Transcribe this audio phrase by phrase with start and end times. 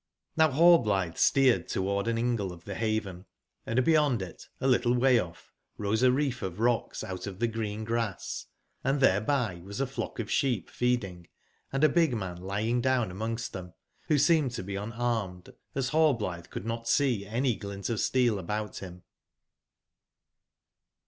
[0.35, 0.51] |OCCl
[0.83, 6.41] Rallblithe steered toward an ingle of the haven;& beyond it, a little way off, roseareef
[6.41, 11.27] of rocksoutof the green y grass, & thereby was a flock of sheep reeding,
[11.71, 13.73] and a big man lying down a mongst them,
[14.07, 18.39] who seemed to be un armed, as Rallblithe could not sec any glint of steel
[18.39, 19.03] about him.